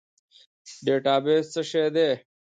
ډیټابیس 0.85 1.45
څه 1.53 1.61
شی 1.69 1.87
دی؟ 1.95 2.09